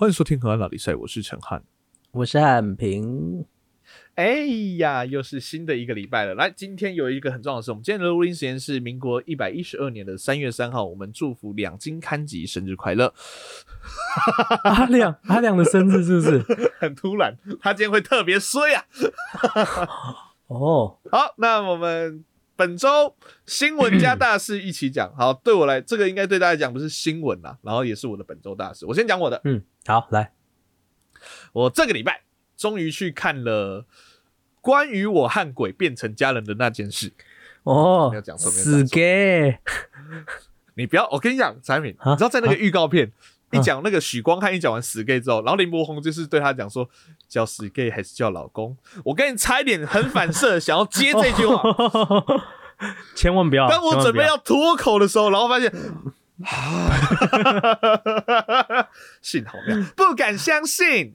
[0.00, 1.62] 欢迎收听《河岸老比赛》，我是陈汉。
[2.12, 3.44] 我是汉平。
[4.14, 4.46] 哎
[4.78, 6.34] 呀，又是新的一个礼拜了。
[6.34, 10.86] 来，今天有一个很重要的事，我们今天的录音时间是民国一百一十二年的三月三号。
[10.86, 13.12] 我们祝福两金刊集生日快乐。
[14.64, 16.72] 阿亮， 阿亮的生日是不是？
[16.78, 18.86] 很突然，他今天会特别衰啊。
[20.48, 22.24] 哦，好，那我们
[22.60, 23.16] 本周
[23.46, 25.10] 新闻加大事一起讲。
[25.16, 28.84] 好，对我来，这个应该对大家讲不是新闻啦，然后也是我的本周大事。
[28.84, 29.40] 我先讲我的。
[29.44, 30.34] 嗯，好，来，
[31.54, 32.20] 我这个礼拜
[32.58, 33.86] 终于去看了
[34.60, 37.14] 关于我和鬼变成家人的那件事。
[37.62, 39.58] 哦没有讲错没有讲死错 gay，
[40.74, 43.10] 你不要，我跟你讲，产品，啊你知道在那个预告片
[43.52, 46.88] 一啊讲那个许光汉一讲完死 gay 之后，然后林柏宏就是对他讲说
[47.28, 48.76] 叫死 gay 还是叫老公？
[49.04, 51.62] 我跟你差一点很反射想要接这句话，
[53.14, 53.68] 千万不要。
[53.68, 55.72] 当我准备要脱口的时候，然后发现。
[59.20, 61.12] 幸好没有，不敢相信，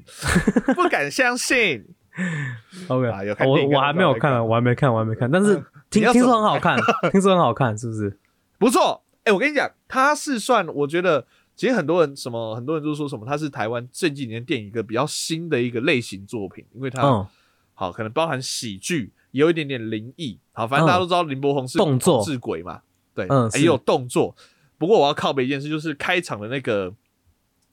[0.75, 1.83] 不敢相信。
[2.87, 5.55] OK，啊我我还没有看，我还没看，我还没看，但是
[5.89, 6.77] 听听说很好看，
[7.11, 8.19] 听说很好看，是不是？
[8.59, 17.25] 不错，哎、我跟你讲，他是算我觉得，其实很多人什么，很多人都说什么，他是台湾这几年电影一个比较新的一个类型作品，因为它、嗯，
[17.73, 20.37] 好可能包含喜剧，也有一点点灵异。
[20.51, 22.81] 好，反正大家都知道林柏宏是动作治鬼嘛，
[23.13, 24.35] 对，嗯是也有动作。
[24.77, 26.93] 不过我要靠北一件事，就是开场的那个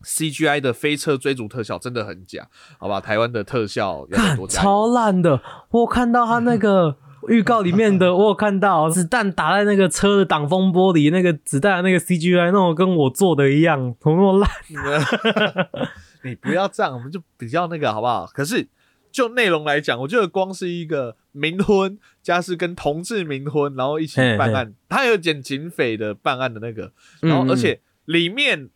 [0.05, 3.01] CGI 的飞车追逐特效真的很假，好吧？
[3.01, 4.63] 台湾的特效要再看多加。
[4.63, 6.97] 超烂的，我看到他那个
[7.29, 15.69] 预告里面的，我有看到 子弹打在那个车的挡风玻璃，那个子弹的那个 CGI 那种跟我做的一样，怎么那么烂？
[16.25, 18.27] 你不要这样，我们就比较那个好不好？
[18.33, 18.67] 可是
[19.11, 28.71] 就内容来讲，我觉得光是一个冥婚，加是跟同志冥婚，然后一起办案，他有剪警匪的办案的那个，然后嗯而且里面，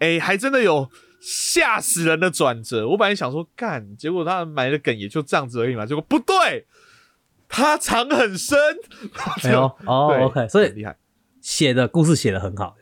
[0.00, 2.88] 哎、还真的有吓死人的转折。
[2.88, 6.66] 我本来想说干，结果他埋的梗也就这样子而已嘛，结果不对，
[7.50, 8.56] 他藏很深。
[9.44, 10.96] 哎呦，哦对，OK，所以很厉害。
[11.42, 12.76] 写的故事写的很好，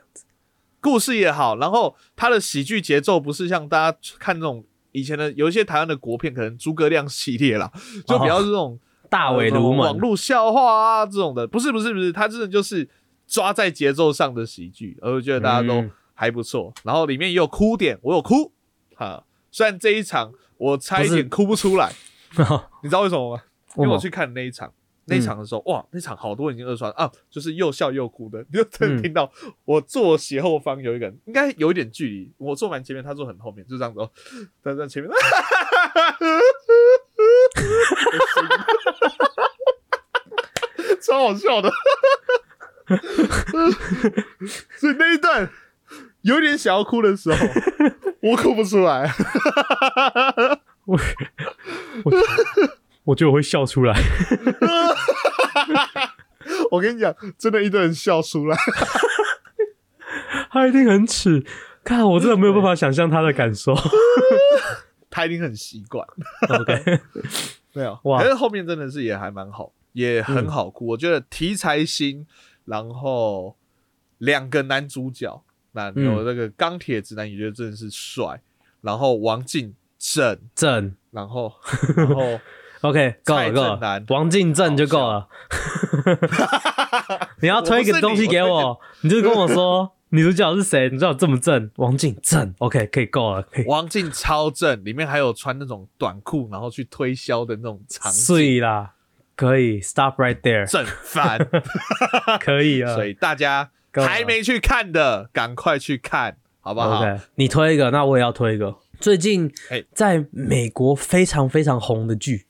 [0.81, 7.71] 故事也好，然后他的喜剧节奏不是像大家看那种以前的有一些台湾的国片，可能诸葛亮系列啦，
[8.07, 12.89] 就比较是这种、大尾呃卢门，网络笑话啊这种的，不是不是不是，它真的就是
[13.27, 16.75] 抓在节奏上的喜剧，而我觉得大家都嗯还不错。
[16.83, 18.53] 然后里面也有哭点，我有哭
[18.97, 21.93] 哈，虽然这一场我差一点哭不出来，
[22.83, 23.43] 你知道为什么吗？
[23.79, 24.73] 因为我去看那一场。
[25.11, 29.33] 那一场的时候，哇，那场好多人已经二刷啊，就是又笑又哭的， 你就真听到
[29.65, 34.11] 我坐斜后方有一个人，应该有一点距离，我坐蛮前面，他坐很后面，就这样子哦，
[34.63, 36.19] 在在前面，哈哈哈
[41.01, 41.73] 超好笑的，
[44.77, 45.51] 所以那一段
[46.21, 47.47] 有点想要哭的时候，
[48.21, 49.11] 我哭不出来。
[50.85, 50.99] 我
[52.05, 52.13] 我
[53.09, 53.99] 我觉得我会笑出来，
[56.71, 58.57] 我跟你讲，真的一堆人笑出来。
[60.53, 61.43] 他一定很耻，
[61.83, 63.75] 看我真的没有办法想象他的感受。
[65.09, 66.07] 他一定很习惯。
[66.51, 67.01] OK，
[67.73, 70.89] 没有哇可是后面真的是也还蛮好，也很好哭。
[70.89, 72.27] 我觉得题材新，
[72.67, 73.57] 然后
[74.19, 75.43] 两个男主角，
[75.73, 78.43] 那嗯有那个钢铁直男，也觉得真的是帅。
[78.83, 81.51] 然后王静正，正然后
[81.97, 82.39] 然后
[82.83, 85.29] OK 够了够了，王进正就够了。
[87.43, 98.93] 你要推一个东西给我，你就跟我说 女主角是谁，你知道这么正，王进正 OK 可以够了，可以王静超正，里面还有穿那种短裤，然后去推销的那种场景，碎啦，
[99.37, 101.39] 可以 Stop right there，正翻。
[102.41, 103.05] 可以啊所。
[103.05, 108.77] 以大家还没去看的，赶快去看，好不好？OK，你推一个，那我也要推一个。
[108.99, 112.47] 最近哎在美国非常非常红的剧，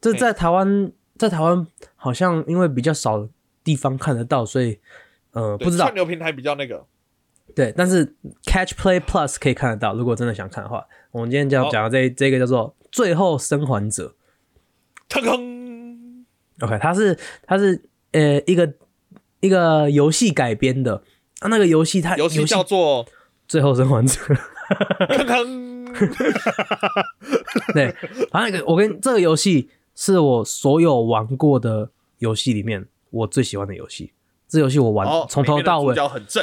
[0.00, 1.66] 这哎在台湾在台湾
[1.96, 3.28] 好像因为比较少
[3.62, 4.78] 地方看得到，所以
[5.32, 6.86] 呃不知道串流平台比较那个，
[7.54, 8.14] 对，但是
[8.44, 9.94] Catch Play Plus 可以看得到。
[9.94, 14.14] 如果真的想看的话，我们今天就要讲的这这个叫做《最后生还者
[15.08, 15.36] 腾腾，》。
[16.60, 17.82] OK，它是它是
[18.12, 18.72] 呃一个
[19.40, 21.02] 一个游戏改编的
[21.40, 23.06] 啊，那个游戏它游戏叫做
[23.46, 24.14] 最后生还者》。
[25.16, 25.92] 腾腾，
[27.74, 27.94] 对，
[28.30, 29.68] 反正那个我跟这个游戏
[30.00, 34.14] 是我所有玩过的游戏里面我最喜欢的游戏。
[34.48, 36.42] 这游戏我玩哦，从头到尾很正，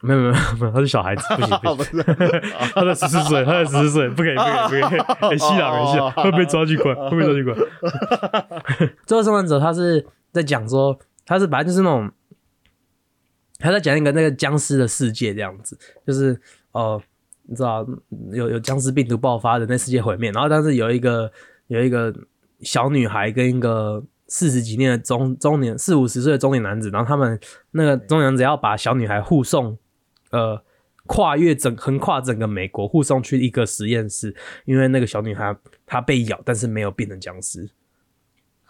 [0.00, 2.02] 没有没有没有，他是小孩子，不行不不行， 是，
[2.74, 7.56] 他才十四岁，他才十四岁，不可以不可以不可以，没戏了没戏了，会被抓去关，会被抓去关。
[9.06, 12.10] 最后生还者他是在讲说，他是本来就是那种，
[13.60, 16.38] 他在讲一个那个僵尸的世界这样子，就是
[16.72, 17.00] 呃
[17.44, 17.86] 你知道
[18.32, 21.30] 有有僵尸病毒爆发，人类世界毁灭，然后但是有一个
[21.68, 22.12] 有一个
[22.60, 27.38] 小女孩跟一个四十几年的中中年四五十岁的中年男子，然后他们
[27.70, 29.78] 那个中年男子要把小女孩护送，
[30.30, 30.62] 呃，
[31.06, 34.34] 跨越整横跨整个美国护送去一个实验室，
[34.64, 35.56] 因为那个小女孩
[35.86, 37.70] 她被咬，但是没有变成僵尸。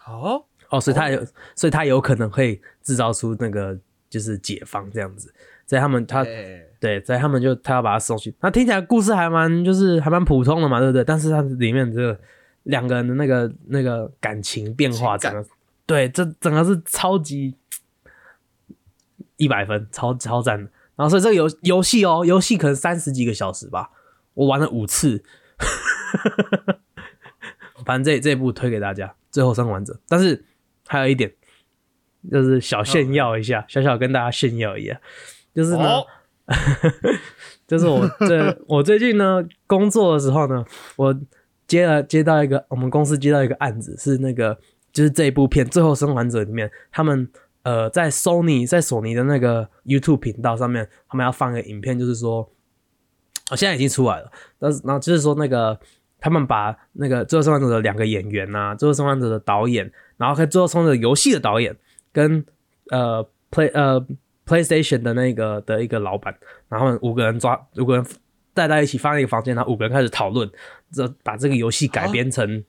[0.05, 1.25] 哦，哦，所以她有，
[1.55, 3.77] 所以她有可能会制造出那个
[4.09, 5.33] 就是解放这样子，
[5.65, 6.65] 在他们他哎。
[6.79, 11.03] 对，在他们就他要把他送去，那听起来故事还蛮就是还蛮普通的嘛，对不对？
[11.03, 12.17] 但是它里面这个
[12.63, 15.45] 两个人的那个那个感情变化，整个
[15.85, 17.55] 对，这整个是超级
[19.37, 20.69] 一百分，超超赞的。
[20.95, 23.89] 然后所以这个游游戏哦，游戏可能三十几个小时吧，
[24.33, 25.23] 我玩了五次。
[27.85, 29.93] 反正这这一部推给大家，《最后生还者》。
[30.07, 30.45] 但是
[30.85, 31.33] 还有一点，
[32.29, 34.99] 就是小炫耀一下，小小跟大家炫耀一下，
[35.55, 36.05] 就是呢，哦
[37.65, 40.63] 就是我这我最近呢工作的时候呢，
[40.97, 41.17] 我
[41.69, 44.57] 接了接到一个我们公司接到一个案子，是那个
[44.91, 47.29] 就是这一部片《最后生还者》里面，他们
[47.63, 52.39] 呃在 Sony 在索尼的那个 YouTube 频道上面，他们要放一个影片，就是说，
[53.51, 55.79] 哦现在已经出来了，但是然后就是说那个
[56.19, 61.75] 他们把那个《最后生还者》的两个演员呐、最后生还者》的导演，然后跟《最后生还者》游戏的导演
[62.11, 62.43] 跟
[62.89, 64.05] 呃 Play 呃
[64.45, 66.35] PlayStation 的那个的一个老板，
[66.67, 68.05] 然后五个人抓五个人
[68.53, 70.49] 带在一起放一个房间，然后五个人开始讨论，
[70.91, 72.63] 这把这个游戏改编成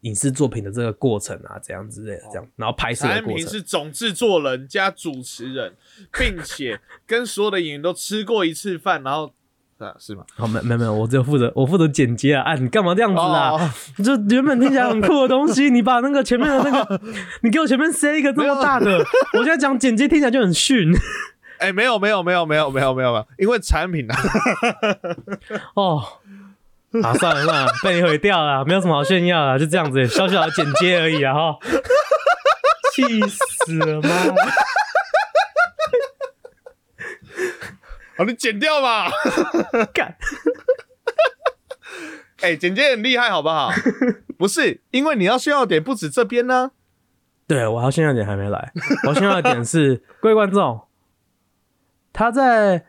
[0.00, 3.48] 影视作品的这个过程啊，这样之类的，这样，然后拍摄的过程。
[3.48, 5.74] 是总制作人加主持人，
[6.12, 9.32] 并且跟所有的演员都吃过一次饭，然后
[9.78, 10.24] 啊是吗？
[10.34, 12.42] 好，没没没有，我只有负责我负责剪接啊！
[12.42, 13.50] 啊，你干嘛这样子啊？
[13.52, 13.70] 哦，
[14.02, 17.00] 就原本听起来很酷的东西，你把那个前面的那个，
[17.42, 18.98] 你给我前面塞一个这么大的，
[19.34, 20.92] 我现在讲剪接听起来就很逊
[21.58, 24.16] 哎，没有没有没有没有没有没有没有，因为产品啊，
[25.74, 26.02] 哦。
[27.04, 31.34] 啊，算了算了，被你毁掉了，没有什么好炫耀的，就这样子，小小的剪接而已啊！
[31.34, 31.58] 哈，
[32.94, 34.08] 气死了妈！
[38.16, 39.10] 好， 你剪掉嘛。
[39.92, 40.16] 干，
[42.40, 43.70] 哎，剪接很厉害，好不好？
[44.38, 46.72] 不是，因为你要炫耀点不止这边呢。
[47.48, 48.72] 对我要炫耀点还没来，
[49.08, 50.88] 我炫耀点是各位观众，
[52.12, 52.86] 他在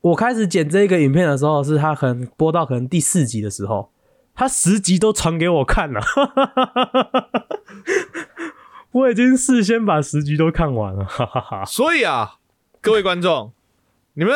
[0.00, 3.90] 我开始剪这个影片的时候，是他可能播到可能第四集的时候，
[4.34, 6.00] 他十集都传给我看了，
[8.92, 11.64] 我已经事先把十集都看完了，哈哈哈。
[11.64, 12.36] 所以啊，
[12.80, 13.52] 各位观众，
[14.14, 14.34] 你们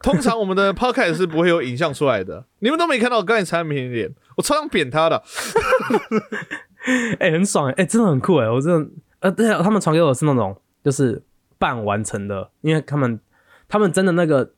[0.00, 5.22] 通常我们的 podcast 是不会有影像出来的，你们都没看到我刚才产品的脸，我超想扁他的。
[7.18, 8.90] 哎、很爽哎、哎、真的很酷哎、我真的
[9.20, 11.22] 呃，对啊，他们传给我是那种就是
[11.58, 13.20] 半完成的，因为他们
[13.68, 14.52] 他们真的那个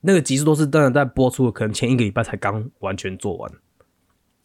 [0.00, 3.52] 那个集数都是真的在播出，可能前一个礼拜才刚完全做完，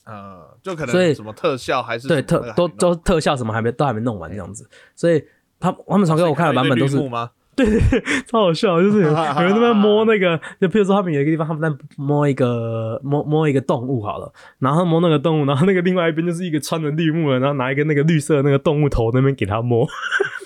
[0.06, 5.24] 呃，就可能所以什么特效还是对特都都特效什么还没都还没弄完这样子，所以
[5.60, 7.28] 他他们传给我看的版本都是所以看到一
[7.58, 8.24] 堆绿幕吗？
[8.26, 19.88] 超好笑，就是有 有人在那边摸那个，就譬如说他们有一个地方他们在摸一个摸摸一个动物好了，然后摸那个动物，然后那个另外一边就是一个穿着绿幕的，然后拿一个那个绿色的那个动物头那边给他摸，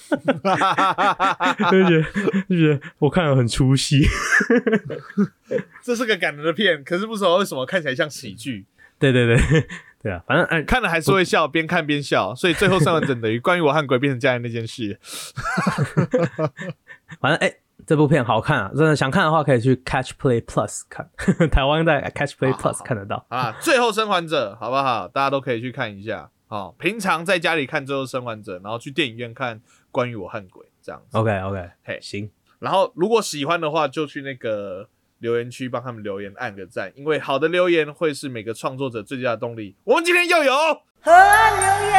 [1.71, 2.03] 就觉得
[2.49, 4.05] 就觉得我看了很出戏。
[5.83, 8.65] 这是个感人的片，可是不知道为什么看起来像喜剧，
[8.99, 9.37] 对对对
[10.03, 14.99] 对啊，反正哎，看了还是会笑，边看边笑，所以最后上完整等于关于我和鬼变成家人那件事。
[17.19, 17.53] 反正哎、
[17.85, 21.09] 这部片好看啊，真的想看的话可以去 Catch Play Plus 看，
[21.49, 23.25] 台湾在 Catch Play 好好 Plus 看得到。
[23.29, 25.07] 啊，最后生还者好不好？
[25.07, 26.29] 大家都可以去看一下。
[26.49, 29.59] 哦，平常在家里看最后生还者，然后去电影院看
[29.97, 31.17] 关于我和鬼这样子。
[31.17, 34.87] OK OK，嘿行，然后如果喜欢的话，就去那个
[35.17, 39.75] 留言区帮他们留言按个赞，因为好的留言会是每个创作者最佳的动力。
[39.85, 40.53] 我们今天又有
[41.01, 41.97] 河岸留言。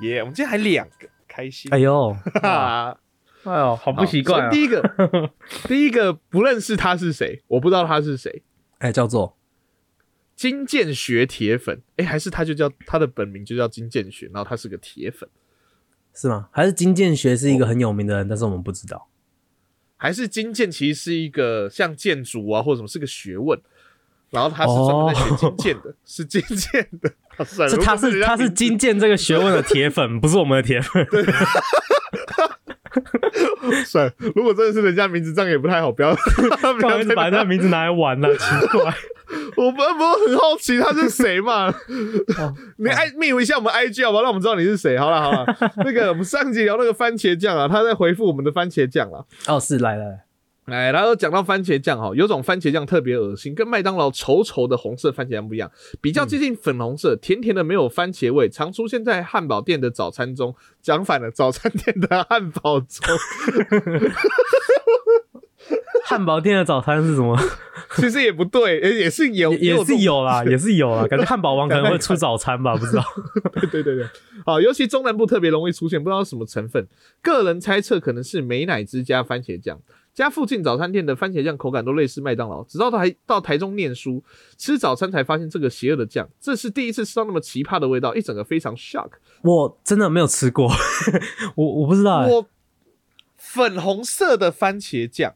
[0.00, 1.70] 耶我们今天还两个，开心。
[1.74, 2.96] 哎呦，哎
[3.44, 4.50] 呦，好不习惯。
[4.50, 4.82] 第一个，
[5.68, 8.42] 第一个不认识他是谁，我不知道他是谁。
[8.78, 9.36] 哎，叫做
[10.34, 15.28] 金剑学铁粉，哎、还是他就叫他的本名就叫金剑学，然后他是个铁粉，
[16.20, 16.48] 是吗？
[16.50, 19.06] 还是金建学是一个很有名的人，但是我们不知道。
[19.96, 23.56] 还是金剑其实是一个像建筑啊或者什么是个学问，
[24.30, 27.08] 然后他是专门在学金剑 的，是金剑的。
[27.36, 31.06] 啊算了是他是他是金建这个学问的铁粉，不是我们的铁粉。
[33.86, 36.20] 算了，如果真的是人家名字，这样也不太好，不要 不
[36.82, 38.26] 要把人家名字拿来玩呢？
[38.36, 38.92] 奇怪。
[39.58, 41.66] 我们不很好奇他是谁嘛？
[42.38, 44.22] 哦 你爱密一下我们 IG 好不好？
[44.22, 44.96] 让我们知道你是谁。
[44.96, 49.24] 好了好了， 那个我们上集聊那个番茄酱啊，他在回复我们的番茄酱啊。
[49.48, 50.04] 哦，是来来
[50.66, 55.68] 来，哎，然后讲到番茄酱哈，有种番茄酱特别恶心，跟麦当劳稠稠的红色番茄酱不一样，
[56.00, 60.54] 比较接近粉红色，甜甜的，没有番茄味，常出现在汉堡店的早餐中。
[60.80, 63.04] 讲反了，早餐店的汉堡中。
[66.08, 67.38] 汉堡店的早餐是什么？
[67.96, 71.06] 其实也不对，也是有， 也是有啦，也是有啦。
[71.06, 73.04] 感觉汉堡王 可能会出早餐吧，不知道。
[73.52, 74.06] 对对对对，
[74.44, 76.86] 好，尤其中南部特别容易出现，不知道什么成分。
[77.22, 79.80] 个人猜测可能是美乃滋加番茄酱。
[80.14, 82.64] 家附近早餐店的番茄酱口感都类似麦当劳。
[82.64, 84.20] 直到台到台中念书
[84.56, 89.10] 吃早餐才发现这个邪恶的酱，这是第一次吃到那么奇葩的味道，一整个非常 shock。
[89.42, 90.68] 我真的没有吃过，
[91.54, 92.26] 我我不知道。
[92.26, 92.46] 我
[93.36, 95.34] 粉红色的番茄酱。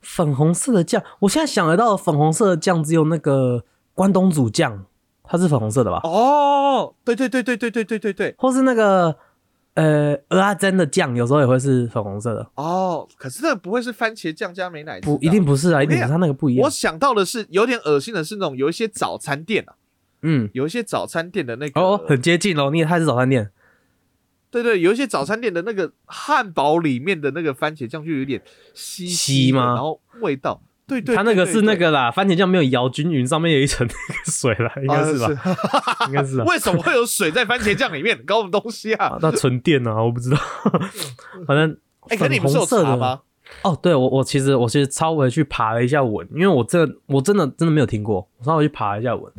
[0.00, 3.64] 粉红色的酱，我现在想得到粉红色的酱只有那个
[3.94, 4.84] 关东煮酱，
[5.24, 6.00] 它是粉红色的吧？
[6.04, 9.16] 哦，对对对对对对对对对，或是那个
[9.74, 12.48] 呃鹅阿珍的酱，有时候也会是粉红色的。
[12.54, 15.00] 哦，可是那不会是番茄酱加美奶？
[15.00, 16.64] 不，一定不是啊，一定它那个不一样。
[16.64, 19.74] 我想到的是有点恶心的是那种有一些早餐店啊，
[20.22, 23.50] 嗯，有一些早餐店的那个哦，很接近哦，你也太是早餐店。
[24.50, 28.40] 对对，有一些早餐店的那个汉堡里面的那个番茄酱就有点
[28.72, 29.74] 稀稀吗？
[29.74, 33.86] 然后味道，对对，它那个是那个啦，番茄酱没有摇均匀，上面有一层
[34.24, 35.28] 水啦，应该是吧？
[36.06, 36.40] 应该是。
[36.48, 38.24] 为什么会有水在番茄酱里面？
[38.24, 39.18] 搞什么东西啊？
[39.20, 40.38] 那纯电啊，我不知道。
[41.46, 41.78] 反正
[42.08, 43.20] 哎，可你不是有查吗？
[43.62, 49.30] 哦，对我我其实我其实稍微去爬了一下文，因为我这我真的真的没有听过，我稍微去爬了一下文，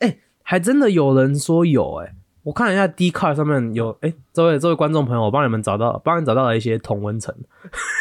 [0.00, 2.12] 哎，还真的有人说有，哎。
[2.46, 7.34] 我看了一下 D card 上面有，哎，这位这位观众朋友，我帮你们找到，帮你找到了一些同温层。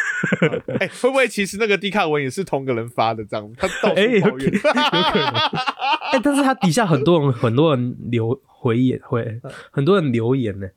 [0.80, 3.26] 哎，会不会其实那个 D card 文也是同个人发的？
[3.26, 5.32] 这样他到处抱怨，有可能。
[6.14, 10.68] 哎，但是他底下很多人很多人留回言，会很多人留言呢。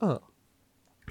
[0.00, 0.20] 嗯，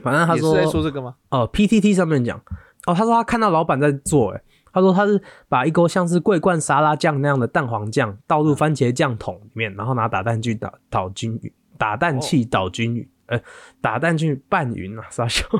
[0.03, 1.15] 反正他说在说这个吗？
[1.29, 2.37] 哦，PTT 上面讲，
[2.85, 4.41] 哦，他说他看到老板在做，哎，
[4.73, 11.53] 他说他是把一锅像是桂冠沙拉酱那样的蛋黄酱倒入番茄酱桶里面，然后拿打蛋去打倒均匀。
[11.77, 13.41] 打蛋器倒均匀，呃，
[13.81, 15.45] 打蛋去拌匀啊，傻笑。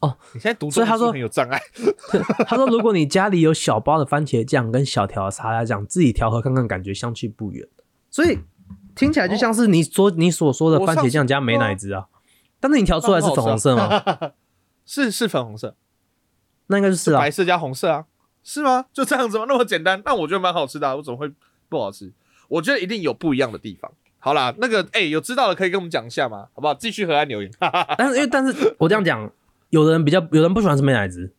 [0.00, 1.60] 哦，你现在读所以他说很有障碍。
[2.46, 7.66] 他说，如果你家里有小包的番茄酱跟小条的沙拉酱，自己调和看看，感觉相去不远。
[8.10, 8.40] 所以
[8.96, 12.08] 听起来就像是你说你所说的番茄酱加美奶滋啊。
[12.58, 14.02] 但是你调出来是粉红色吗？
[14.84, 15.76] 是是粉红色，
[16.66, 18.06] 那应该就是白色加红色啊？
[18.42, 18.86] 是吗？
[18.92, 19.44] 就这样子吗？
[19.46, 20.02] 那么简单？
[20.04, 21.32] 那我觉得蛮好吃的，我怎么会
[21.68, 22.12] 不好吃？
[22.52, 23.90] 我觉得一定有不一样的地方。
[24.18, 26.48] 好啦，那个哎，有知道的可以跟我们讲一下吗？
[26.54, 26.74] 好不好？
[26.74, 27.50] 继续河岸留言。
[27.96, 29.30] 但是因为，但是我这样讲，
[29.70, 31.32] 有的人比较，有人不喜欢吃美奶滋。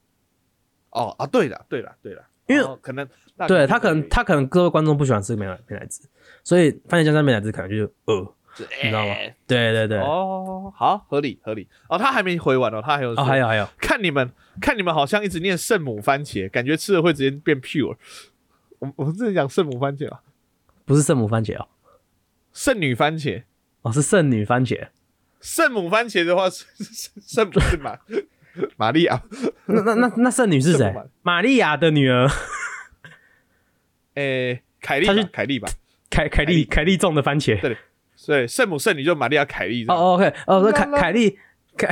[0.89, 3.07] 哦啊，对了，对了，对了，因为可能
[3.47, 6.09] 对他可能他可能各位观众不喜欢吃美奶美奶滋，
[6.43, 8.35] 所以番茄酱加美奶滋可能就呃，
[8.83, 9.13] 你知道吗？
[9.47, 9.99] 对对对。
[9.99, 11.67] 哦，好，合理合理。
[11.89, 13.67] 哦，他还没回完哦，他还有哦，还有还有。
[13.77, 14.29] 看你们
[14.59, 17.95] 看你们好像一直念圣母番茄，感觉吃了会直接变 pure。
[18.79, 20.19] 我我们这里讲圣母番茄啊。
[20.85, 21.67] 不是圣母番茄哦，
[22.53, 23.43] 圣女番茄
[23.81, 24.89] 哦，是圣女番茄。
[25.41, 26.65] 圣母番茄的话是
[27.25, 27.97] 圣母是玛
[28.77, 29.21] 玛利亚，
[29.65, 30.93] 那那那那圣女是谁？
[31.21, 32.29] 玛利亚的女儿。
[34.15, 35.67] 诶，凯莉，她是凯莉吧？
[36.09, 37.59] 凯凯莉凯莉种的番茄。
[37.59, 37.75] 对
[38.25, 39.85] 对，圣母圣女就玛利亚凯莉。
[39.87, 41.37] 哦，OK，哦，那凯 凯莉
[41.75, 41.87] 凯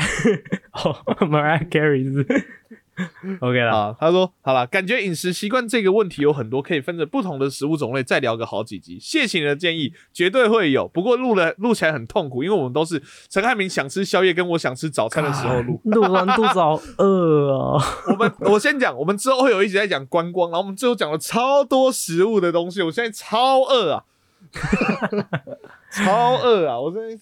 [0.73, 2.45] 哦，Mariah Carey 是。
[3.39, 8.99] OK 了啊，他说好了，感觉饮食习惯这个问题有很多可以分着不同的食物种类再聊个好几集。
[8.99, 10.87] 谢谢你的建议，绝对会有。
[10.87, 17.81] 不过录了录起来很痛苦，因为我们都是陈汉明想吃宵夜跟我想吃早餐的时候录，录完肚子好饿啊。
[18.11, 24.03] 我们我先讲，我们之后会有一集在讲观光，然后我们最后讲了超多食物的东西，我现在超饿啊，
[25.89, 27.19] 超饿啊，我真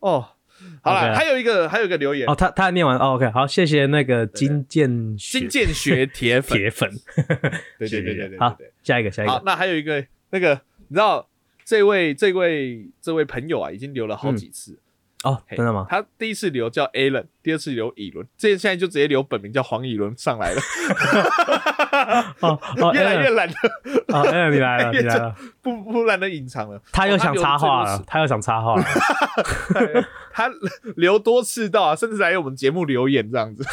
[0.00, 0.26] 哦。
[0.82, 2.28] 好了，还有一个，还有一个留言。
[2.28, 6.58] 哦，他他念完哦，OK，好，谢谢那个金建金建学铁粉。
[6.58, 6.90] 铁粉，
[7.78, 11.28] 对对对对对，好，下一个下一个，好，那还有一个那个，你知道
[11.64, 14.78] 这位这位这位朋友啊，已经留了好几次。
[15.24, 15.86] 哦，真的吗？
[15.88, 20.60] 他第一次留叫 Alan，第二次留乙伦，这现在就直接留本名叫黄乙伦上来了。
[22.40, 22.58] 哦，
[22.92, 23.54] 越来越懒了。
[24.08, 26.80] 哦，Alan 你来了，你来了， 不不懒得隐藏了。
[26.92, 28.84] 他又想插话了，他又想插话了。
[30.34, 30.50] 他
[30.96, 33.64] 留多次到啊，甚至还有我们节目留言这样子。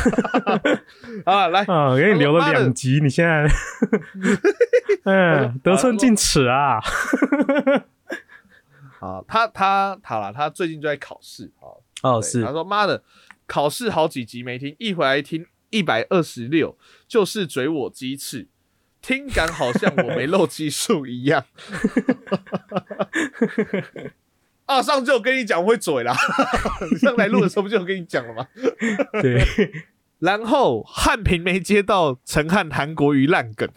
[1.25, 3.48] 啊，来，啊，给你留了两集，你现在，
[5.06, 6.79] 嗯，得寸进尺啊。
[9.00, 11.72] 啊，他他好了，他最近就在考试啊。
[12.03, 12.44] 哦，是。
[12.44, 13.03] 他说：“妈的，
[13.48, 16.77] 考试好几集没听，一回来听一百二十六，
[17.08, 18.48] 就是嘴我鸡翅，
[19.01, 21.46] 听感好像我没漏技术一样。”
[24.65, 26.15] 啊，上次我跟你讲会嘴啦，
[27.01, 28.48] 上来录的时候不就有跟你讲了吗？
[29.22, 29.44] 对，
[30.20, 33.68] 然后汉平没接到陈汉韩国瑜烂梗，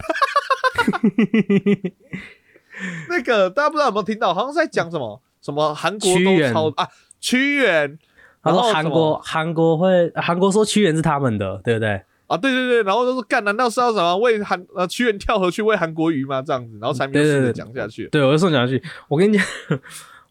[3.09, 4.33] 那个大家不知道有没有听到？
[4.33, 6.87] 好像是在讲什么什么韩国都超啊
[7.19, 7.97] 屈原，
[8.41, 12.01] 他说然后韩国韩国会韩国说屈原是他们的，对不对？
[12.27, 16.41] 啊，对对对，然后就说干，难道是要什么为韩呃屈原跳河去喂韩国鱼吗？
[16.41, 18.07] 这样子，然后才没有试着对对对讲下去。
[18.07, 18.81] 对，我就送讲下去。
[19.07, 19.45] 我跟你讲，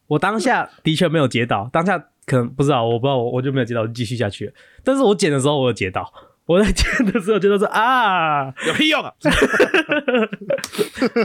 [0.08, 4.52] 我当下的确没有截到，当下可能不知道，我不知道，我我就没有截到，就继续下去了。
[4.82, 6.12] 但是我剪的时候，我有接到。
[6.52, 9.10] 我在剪的时候觉得说啊有屁用啊！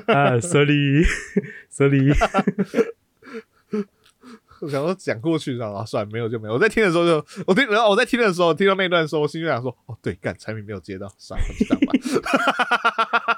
[0.08, 1.04] 啊，sorry
[1.70, 2.14] sorry，
[4.62, 6.54] 我想说讲过去，然后啊，算了，没有就没有。
[6.54, 11.94] 我在听的时候就，我听，然后我在听的时候，听到那段的时候，我心里想说，哦，对，干，产品没有接到，算了，就这样吧。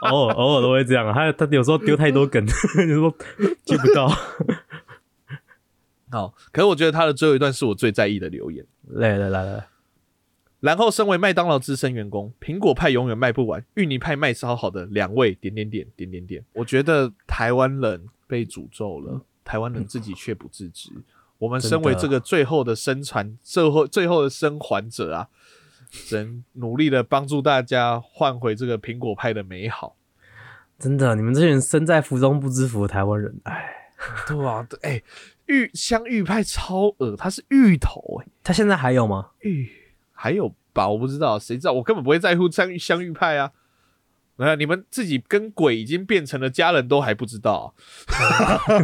[0.10, 1.14] 偶尔偶尔都会这样啊。
[1.14, 3.14] 他他有时候丢太多梗，你说
[3.66, 4.08] 接不到。
[6.12, 8.66] 好，可是我觉得他的最后一段是我最在意的留言。
[8.88, 9.68] 来来来来，
[10.60, 20.90] 然后，身为麦当劳资深员工，苹果派永远卖不完，芋泥派卖超好的两位点点点点点点，我觉得台湾人被诅咒了，台湾人自己却不自知。
[21.38, 25.30] 我们身为这个最后的生传，最后最后的生还者啊，
[25.90, 29.96] 只能努力的帮助大家换回这个苹果派的美好。
[30.78, 33.74] 真的，你们这些人身在福中不知福的台湾人，哎，
[34.28, 35.02] 对啊，对，哎、
[35.46, 39.30] 芋香芋派超恶，它是芋头、哎，它现在还有吗？
[39.40, 39.70] 芋
[40.22, 40.86] 还有吧？
[40.90, 41.72] 我不知道，谁知道？
[41.72, 43.52] 我根本不会在乎香芋香芋派啊。
[44.36, 47.74] 那你们自己跟鬼已经变成了家人，都还不知道、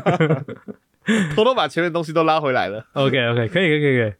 [1.35, 2.85] 偷偷把前面的东西都拉回来了。
[2.93, 4.13] OK OK，可以可以可以可以。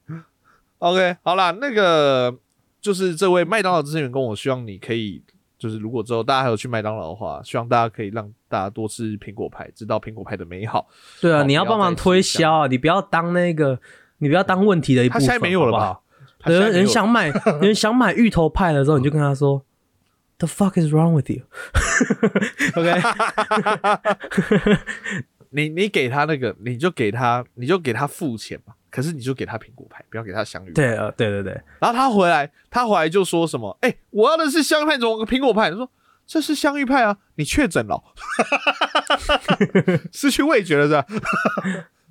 [0.79, 2.37] OK，好啦，那个
[2.81, 5.21] 就是这位麦当劳资深员工，我希望你可以，
[5.57, 10.87] 就是如果之后大家还有去麦当劳的话，希望大家可以让大家多吃苹果派，知道苹果派的美好。
[11.19, 13.79] 对啊，你要帮忙推销啊，你不要当那个，
[14.19, 15.21] 你不要当问题的一部分。
[15.21, 15.99] 他现在没有了好不好吧？
[16.45, 19.63] 有人人想买，有 人想买芋头派的时候，你就跟他说：
[20.37, 21.43] “The fuck is wrong with you？”
[22.75, 23.01] OK，
[25.51, 28.73] 你你给他那个，你就给他，你就给他付钱嘛。
[28.91, 30.73] 可是你就给他苹果派，不要给他香芋派。
[30.73, 33.77] 对，呃，对对对，然后他回来，他回来就说什么？
[33.81, 35.69] 哎、我要的是香芋派，怎么个苹果派？
[35.69, 35.91] 他说
[36.25, 38.01] 这是香芋派啊，你确诊了，
[40.13, 41.05] 失去味觉了是吧？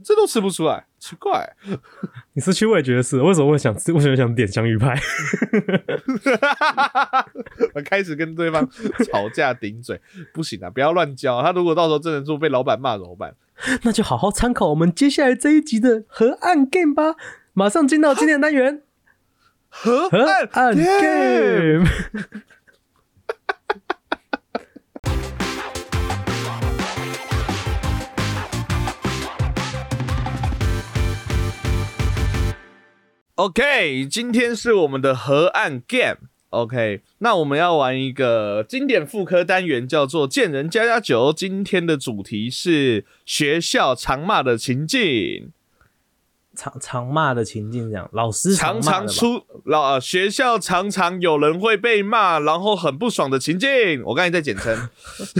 [0.04, 1.56] 这都吃不出来，奇怪。
[2.34, 3.92] 你失去味觉的是为什么会想吃？
[3.92, 4.94] 为什么想点香芋派？
[7.74, 8.68] 我开始跟对方
[9.10, 10.00] 吵架顶嘴，
[10.32, 11.42] 不行啊，不要乱教。
[11.42, 13.34] 他如果到时候真的做被老板骂怎么办？
[13.82, 17.14] 那就好好参考我们接下来这一集的河岸 game 吧。
[17.52, 18.82] 马上进到今天的单元
[19.68, 20.08] 河
[20.52, 21.86] 岸 game。
[33.36, 36.28] OK，今天是我们的河岸 Game。
[36.50, 41.32] OK，那我们要玩一个经典副科单元，叫做“见人加加酒”。
[41.36, 45.50] 今天的主题是学校常骂的情境，
[46.54, 54.00] 常常骂的情境，这样老师常常出老、呃、学校常常有人会被骂，然后很不爽的情境。
[54.04, 54.88] 我刚才在简称。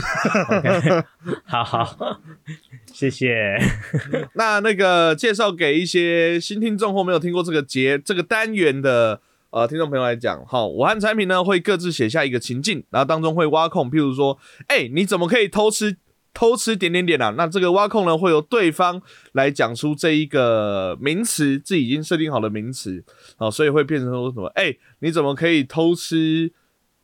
[0.51, 1.05] OK，
[1.45, 2.19] 好好，
[2.95, 3.57] 谢谢。
[4.35, 15.97] 那那个介绍给一些新听众或没有听过这个节这个单元的呃听众朋友来讲，好，我和产品呢会各自写下一个情境，然后当中会挖空，譬如说，哎、你怎么可以偷吃
[16.33, 17.33] 偷吃点点点啊？
[17.37, 19.01] 那这个挖空呢会由对方
[19.33, 23.03] 来讲出这一个名词，自己已经设定好的名词，
[23.35, 26.49] 好，所以会变成说什么，哎、你怎么可以偷吃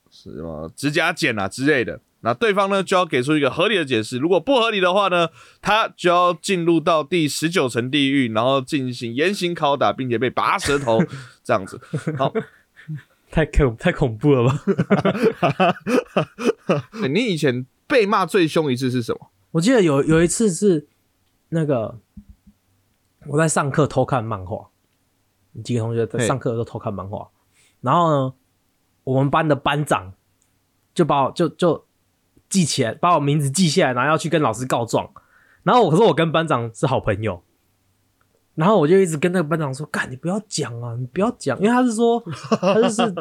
[0.10, 2.00] 什么指甲剪啊之类的？
[2.24, 5.30] 那对方呢就要给出一个合理的解释，如果不合理的话呢，
[5.62, 11.00] 他就要进入到第十九层地狱，然后进行严刑拷打，并且被拔舌头
[11.44, 11.82] 这样子。
[12.18, 12.32] 好，
[13.32, 14.64] 太恐太恐怖了吧？
[17.02, 19.32] 欸 你以前被骂最凶一次是什么？
[19.52, 20.88] 我记得有有一次是
[21.50, 22.00] 那个
[23.28, 24.70] 我在上课偷看漫画，
[25.64, 27.30] 几个同学在上课的时候偷看漫画，
[27.82, 28.34] 然后呢，
[29.04, 30.14] 我们班的班长
[30.94, 31.86] 就把我就就
[32.52, 35.10] 记起来，把我名字记下来，然后要去跟老师告状。
[35.64, 37.42] 然后我可是我跟班长是好朋友，
[38.56, 42.22] 然后我就一直跟那个班长说：“干，你不要讲啊，你不要讲，因为他是说
[42.60, 43.16] 他就是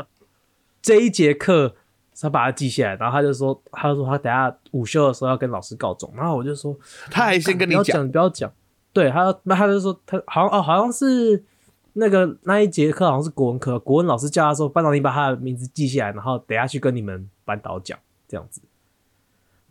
[0.82, 1.74] 这一节课
[2.18, 6.76] 他把他记下来，然后他就说，他就说他等下午休的时候要跟老师告状，然后我就说，
[7.10, 8.52] 他还先跟你讲，你不要讲。
[8.92, 11.44] 对他，那他就说他好像哦，好像是
[11.92, 18.60] 那个那一节课好像是国文课，国文老师叫他说，班长你把他的名字记下来，然后等下去跟你们班导讲这样子。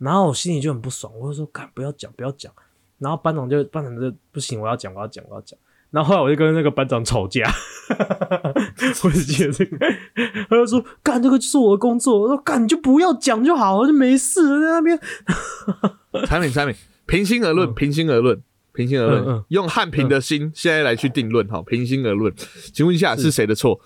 [0.00, 2.52] 然后我心里就很不爽，我就说干不要讲不要讲。
[2.98, 5.58] 然后班长就班长就不行，我要讲我要讲我要讲。
[5.90, 7.50] 然后后来我就跟那个班长吵架，
[9.02, 9.76] 我只记得这个，
[10.48, 14.98] 他就说：“干，这个就是我的工作。”我说：“干，你就不要讲就好，就没事在那边。
[16.26, 18.40] 产品产品，平心而论，平心而论，
[18.72, 22.32] 平心而论，嗯嗯用汉平的心现在来去定论，哈，平心而论，
[22.72, 23.80] 请问一下是谁的错？”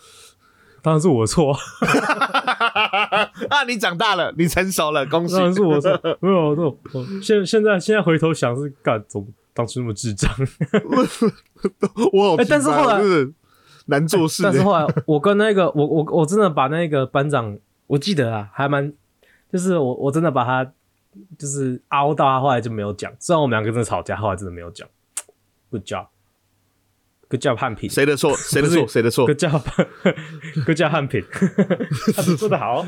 [0.85, 1.51] 当然是我的错，
[3.49, 5.45] 啊，你长大了，你成熟了，恭喜当！
[5.45, 10.31] 然是我的错， 没有，我我现现在现在回头想是干，怎么当初那么智障？
[12.13, 13.33] 我但是后来我真的
[13.87, 14.51] 难做事、欸。
[14.51, 18.93] 但是后来我跟那个我我我真的把那个班长，我记得啊，还蛮
[19.51, 20.71] 就是我我真的把他
[21.39, 24.87] 就是凹到他后来就没有讲，虽然我们两个真的吵架，后来真的没有讲。
[25.71, 25.85] Good
[27.29, 28.37] job，Good job 汉平谁的错？
[28.37, 28.87] 谁的错？
[28.87, 31.25] 谁的错 job，Good job 汉平，
[32.15, 32.87] 汉平做的好。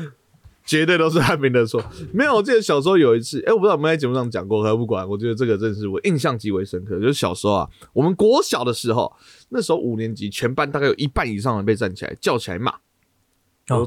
[0.65, 1.81] 绝对都是汉平的错。
[2.11, 5.07] 没有，我记得小时候有一次，哎、我不知道我们在节目上讲过，可不管。
[5.07, 6.99] 我觉得这个真的是我印象极为深刻。
[6.99, 9.15] 就是小时候啊，我们国小的时候，
[9.47, 12.73] 那时候五年级，全班大概有一半以上的人被站起来叫起来骂，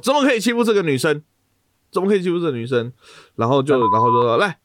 [0.02, 1.22] 怎么可以欺负这个女生？
[1.92, 2.90] 怎么可以欺负这个女生？
[3.36, 4.58] 然后就，然后就说来。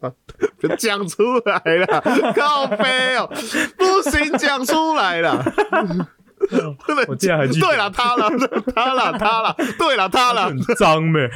[0.00, 0.12] 啊，
[0.60, 2.00] 就讲出来了，
[2.36, 3.28] 靠背哦，
[3.76, 5.42] 不行，讲出来了，
[6.86, 8.30] 不 能我竟然还记得对了，他了，
[8.74, 11.28] 他了，他了，对了，他了很，脏呗？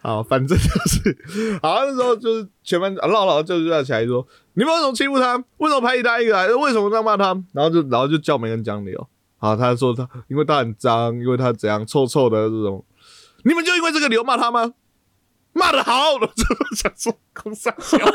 [0.00, 1.18] 好，反正就是，
[1.60, 5.36] 好，那时候就是全班啊唠唠就站起来说，你们为什么欺负他？
[5.58, 6.46] 为什么排挤他一个来？
[6.48, 7.36] 为什么这样骂他？
[7.52, 9.06] 然后就然后就叫每个人讲理哦。
[9.36, 12.82] 好，他说他因为他很脏，因为他怎样臭臭的这种，
[13.44, 14.74] 你们就因为这个理由骂他吗？
[15.52, 16.44] 骂的好，我就
[16.76, 17.98] 想说空上笑。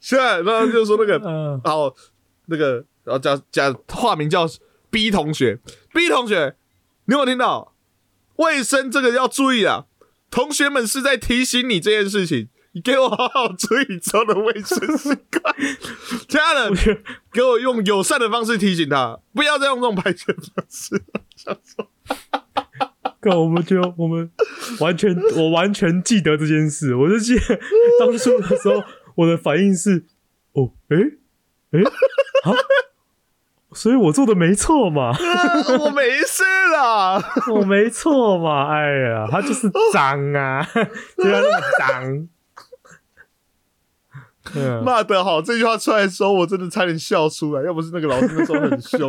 [0.00, 1.94] 现在，然后就说那个嗯，好，
[2.46, 4.48] 那个然后叫叫化名叫
[4.90, 5.60] B 同学
[5.92, 6.56] ，B 同学，
[7.04, 7.74] 你有没有听到？
[8.36, 9.84] 卫生这个要注意啊！
[10.30, 15.54] 同学们是在提醒你这件事情，你给我好好注意周的卫生习惯。
[16.26, 16.74] 家人，
[17.30, 21.04] 给我用友善的方式提醒他，不要再用这种排遣方式。
[21.36, 21.91] 想说，
[23.20, 24.30] 干，我们就我们
[24.80, 26.94] 完全，我完全记得这件事。
[26.94, 27.60] 我就记得
[28.00, 28.82] 当初的时候，
[29.14, 30.04] 我的反应是，
[30.52, 30.96] 哦，诶、
[31.70, 31.84] 诶、
[32.44, 32.52] 好，
[33.72, 35.16] 所以我做的没错嘛，啊
[35.78, 37.22] 我没事啦。
[37.54, 40.66] 我没错嘛，哎呀，他就是脏啊，
[41.16, 42.28] 就要那么脏。
[44.56, 47.62] 嗯，骂得好，这句话出来的时候，我真的差点笑出来。
[47.62, 49.08] 要不是那个老师那时候很凶，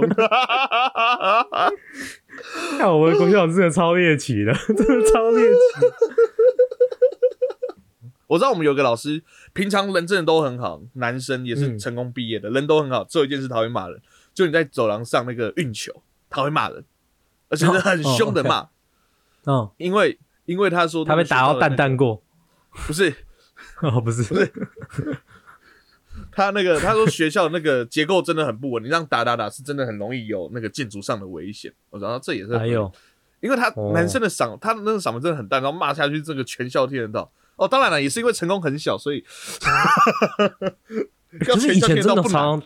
[2.77, 5.57] 看我们国小真的超猎奇的， 真的超猎奇。
[8.27, 9.21] 我知道我们有个老师，
[9.53, 11.79] 平常人真的都很好，男生也是嗯。
[11.79, 13.03] 成功毕业的，人都很好。
[13.03, 14.01] 只有一件事他会骂人，
[14.33, 16.83] 就你在走廊上那个运球，他会骂人，
[17.49, 18.69] 而且是很凶的骂，
[19.43, 22.23] 哦，因为因为他说他被打到蛋蛋过，
[22.87, 23.13] 不是
[23.81, 24.23] 哦，不是。
[24.23, 24.51] 不是，
[26.35, 31.71] 他那个他说学校那个结构真的很不稳，你这样打打打是真的很容易有那个建筑上的危险。
[31.89, 32.91] 我知道这也是，还有，
[33.41, 33.91] 因为他哦。
[33.93, 37.31] 男生的嗓，他的那个嗓门真的很大，然后骂下去，这个全校听得到。
[37.55, 39.23] 哦，当然了，也是因为成功很小，所以
[41.47, 42.61] 要可是全校以前真听到不常，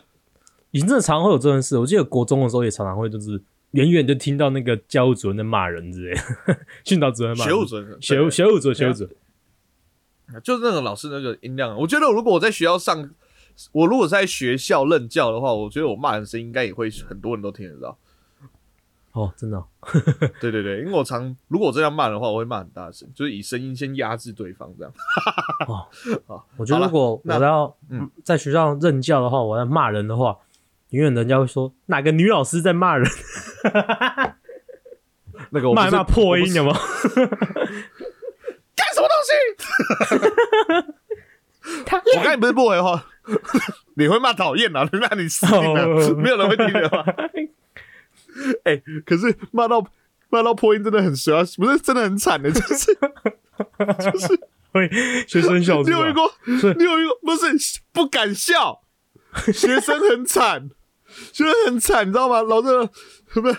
[0.71, 1.77] 以前真的常会有这件事。
[1.77, 6.21] 我记得国中的时候也常常会，就是远远就听到那个教务主任在骂人之类的，
[6.85, 7.53] 训导主任骂人。
[7.53, 13.09] 学务主任，学务学务主任学务主任，就是那个老师那个音量，我觉得如果我在学校上，
[13.71, 17.97] 我如果在学校任教的话，我觉得我骂人声音应该也会很多人都听得到。
[19.13, 19.65] 哦，真的哦，
[20.39, 24.93] 对对对，因为我常如果我这样骂人的话，我会骂很大声，就是以声音先压制对方这样。
[25.67, 25.87] 哦
[26.55, 30.37] 我觉得如果我那要嗯在学校任教的话，我要骂人的话，
[30.91, 33.09] 永远人家会说哪个女老师在骂人，
[35.49, 36.77] 那个我骂一骂破音我有吗？
[38.75, 39.31] 干什么东西？
[42.15, 43.03] 我刚才不是不回话，
[43.95, 44.87] 你会骂讨厌啊？
[44.91, 47.03] 那你死定了，哦 没有人会听的话。
[48.65, 49.83] 哎、可是骂到
[50.29, 54.39] 骂到破音真的很衰啊，不是真的很惨的，就是就是
[54.71, 54.87] 会
[55.27, 55.81] 学生笑。
[55.81, 56.21] 你有一个？
[56.45, 57.15] 你有一个？
[57.23, 58.83] 不是不敢笑，
[59.51, 60.69] 学生很惨，
[61.33, 62.41] 学生很惨，你知道吗？
[62.43, 62.89] 老师
[63.33, 63.57] 不是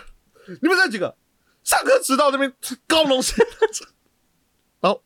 [0.62, 1.16] 你们这几个
[1.64, 2.52] 上课迟到这边
[2.87, 3.44] 高龙线，
[4.81, 5.02] 然后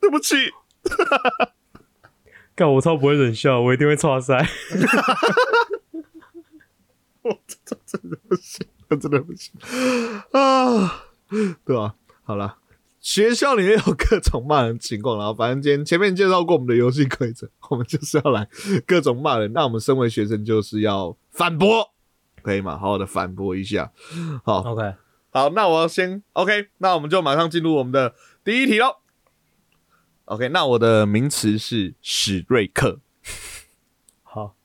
[0.00, 0.34] 对不起，
[2.56, 4.34] 干我超不会忍笑，我一定会岔塞。
[7.22, 9.52] 我这真的不行，我真的不行
[10.32, 11.04] 啊，
[11.64, 12.56] 对吧、好了。
[12.98, 18.48] 学校里面有各种骂人情况，然后反正今天前面介绍过我们的游戏规则，我们就是要来
[18.86, 19.52] 各种骂人。
[19.52, 21.92] 那我们身为学生就是要反驳，
[22.42, 22.78] 可以吗？
[22.78, 23.92] 好好的反驳一下。
[24.44, 24.94] 好，OK，
[25.30, 28.96] 好，那我要先 OK，那我们就马上进入我们的第一题喽。
[30.26, 32.98] OK，那我的名词是史瑞克。
[34.24, 34.56] 好。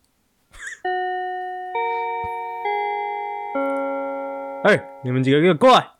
[4.65, 5.91] 哎，你们几个给我过来，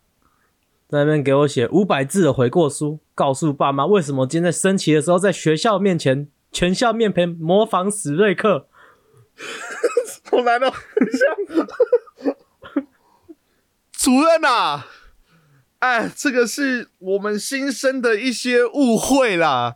[0.90, 8.68] 在那边给我写五百字的悔过书，告诉爸妈为什么今天在升旗的时候在学校面前、全校面前模仿史瑞克。
[10.32, 10.74] 好难哦！
[13.92, 14.88] 主任啊，
[15.82, 19.76] 哎，这个是我们新生的一些误会啦。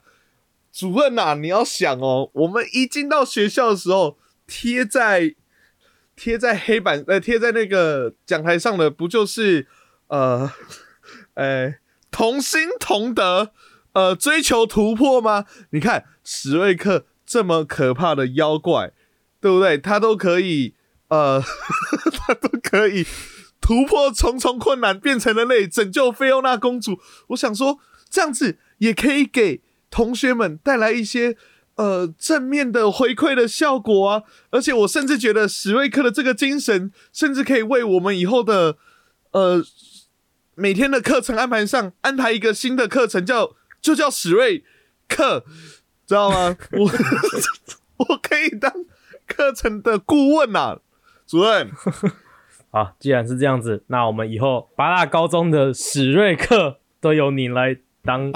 [0.71, 5.35] 主任呐，你要想哦，我们一进到学校的时候，贴在
[6.15, 9.67] 贴在黑板呃，贴在那个讲台上的，不就是
[10.07, 10.51] 呃，
[11.35, 11.79] 哎，
[12.11, 13.51] 同心同德，
[13.93, 15.45] 呃，追求突破吗？
[15.71, 18.93] 你看史瑞克这么可怕的妖怪。
[19.41, 19.77] 对不对？
[19.77, 20.73] 他都可以，
[21.09, 21.39] 呃，
[22.17, 23.05] 他都可以
[23.65, 26.99] 突破重重困难，变成人类，拯救菲欧娜公主。
[27.29, 27.79] 我想说，
[28.11, 31.35] 这样子也可以给同学们带来一些
[31.73, 34.21] 呃正面的回馈的效果啊！
[34.51, 38.77] 而且我甚至觉得史瑞克的这个精神，甚至可以为我们以后的
[39.31, 39.65] 呃
[40.53, 44.63] 每天的课程安排上安排一个新的课程，叫就叫史瑞
[45.09, 45.43] 克，
[46.05, 46.55] 知道吗？
[46.77, 46.91] 我
[48.09, 48.71] 我可以当。
[49.27, 50.77] 课程的顾问呐，
[51.25, 51.71] 主任。
[52.75, 58.33] 好，既然是这样子，那我们以后八大高中的史瑞克都由你来当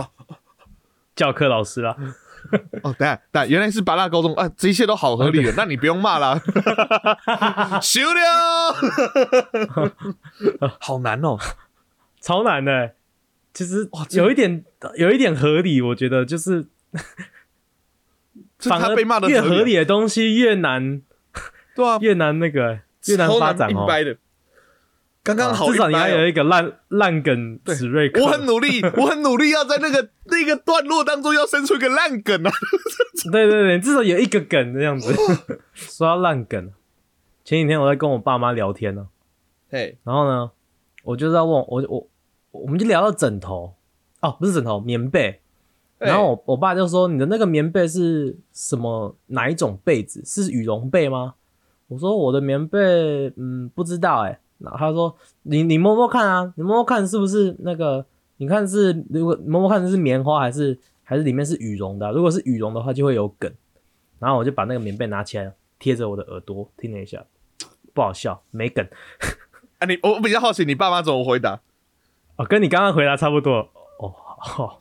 [1.14, 1.98] 教课老师了。
[2.84, 6.40] 哦，等下，等下，原来是八大高中啊，这一切都好合理的，那你不用骂了。
[7.84, 8.74] 修了，
[10.80, 11.38] 好难哦，
[12.22, 12.94] 超难的。
[13.54, 14.64] 其实有一点，
[14.96, 16.68] 有一点合理，我觉得就是。
[18.60, 18.96] 反而
[19.28, 21.02] 越合理的东西越难，
[21.76, 23.86] 对啊，越难那个越难发展哦。
[25.36, 28.24] 刚刚好，至少你还有一个烂烂梗史瑞克。
[28.24, 32.52] 我很努力， 我很努力要在那个那个段落当中要生出一个烂梗啊。
[33.32, 35.14] 对 对对，至少有一个梗这样子。
[35.74, 36.72] 说到烂梗，
[37.46, 39.08] 前几天我在跟我爸妈聊天呢，
[39.70, 40.52] 嘿，然后呢，
[41.04, 42.08] 我就在问我我
[42.52, 43.76] 我们就聊到枕头
[44.22, 45.42] 哦，不是枕头，棉被。
[46.00, 49.18] 然后我我爸就说：“你的那个棉被是什么？
[49.28, 50.24] 哪一种被子？
[50.26, 51.34] 是羽绒被吗？”
[51.90, 52.80] 我说：“我的棉被，
[53.36, 58.06] 嗯，不知道哎。”然后他说：“你你摸摸看啊，你摸摸看是不是那个？
[58.38, 62.12] 你看是如果摸摸看是棉花还是还是里面是羽绒的？
[62.12, 63.52] 如果是羽绒的话，就会有梗。”
[64.20, 67.24] 然后我就把那个棉被拿起来贴着我的耳朵听了一下，
[67.94, 68.86] 不好笑，没梗。
[69.80, 71.62] 啊，你我比较好奇你爸妈怎么回答？
[72.36, 73.70] 哦，跟你刚刚回答差不多。
[74.00, 74.78] 哦，好，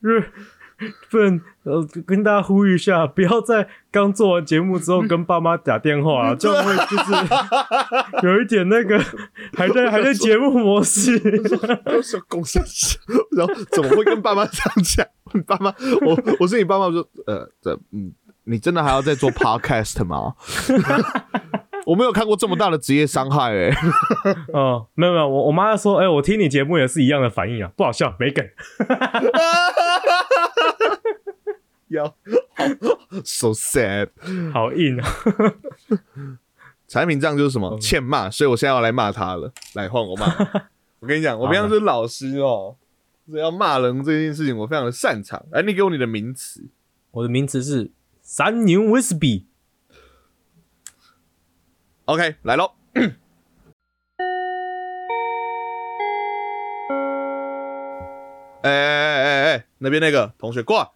[0.00, 0.30] 是，
[1.10, 7.12] 不能呃跟大家呼吁一下，不要在刚做完节目之后跟爸妈打电话啊，这样会就是
[8.26, 8.98] 有一点那个
[9.56, 11.18] 还在还在节目模式，
[11.84, 12.60] 都是公司，
[13.36, 15.06] 然后怎么会跟爸妈这样讲？
[15.46, 18.12] 爸妈，我我是你爸妈，说呃，这嗯，
[18.44, 20.34] 你真的还要再做 podcast 吗？
[21.86, 23.70] 我没有看过这么大的职业伤害哎，
[24.54, 28.42] 哦，没有没有，我我妈说，哎，我听你节目也是一样的反应啊，不好笑，没梗，
[33.24, 34.08] so sad，
[34.52, 35.08] 好硬啊，
[36.88, 37.78] 产品账就是什么？
[37.78, 40.26] 欠骂，所以我现在要来骂他了，来换我骂，
[41.00, 42.76] 我跟你讲，我平常是老师哦，
[43.28, 46.66] 所以要骂人这件事情我非常的擅长，哎，你给我你的名词，
[47.12, 49.46] 我的名词是三牛威士比。
[52.06, 52.72] OK，来喽！
[58.62, 60.88] 哎哎哎哎，那边那个同学过来，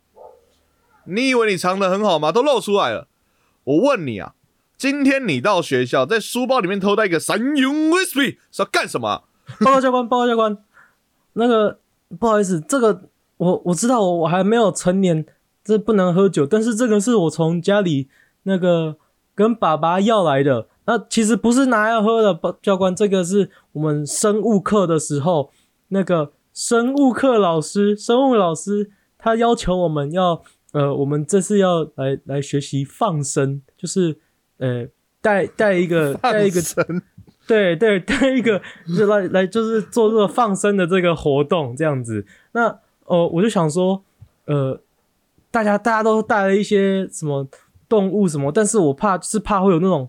[1.08, 2.30] 你以为你藏得很好吗？
[2.30, 3.08] 都露出来了。
[3.64, 4.34] 我问你啊，
[4.76, 9.24] 今天你到学校，在书包里面偷带一个三用 whisky 是要干什么？
[9.60, 10.58] 报告教官，报告教官，
[11.32, 11.78] 那个
[12.18, 13.02] 不好意思，这个
[13.38, 15.24] 我我知道，我我还没有成年，
[15.64, 16.46] 这不能喝酒。
[16.46, 18.08] 但是这个是我从家里
[18.42, 18.96] 那个
[19.34, 20.68] 跟爸爸要来的。
[20.84, 25.50] 那其实不是拿来喝的，教官，这个是我们生物课的时候，
[25.88, 34.18] 那个生物课老师，生物老师他要求我们要，呃，我们这次要来来学习放生，就是
[34.58, 34.86] 呃
[35.20, 36.60] 带带一个带一个，
[37.46, 38.60] 对对带一个
[38.96, 42.26] 就来来就是做这个放生的这个活动这样子。
[42.52, 44.02] 那哦，我就想说，
[44.46, 44.80] 呃，
[45.50, 47.48] 大家大家都带了一些什么
[47.88, 50.08] 动物什么，但是我怕就是怕会有那种。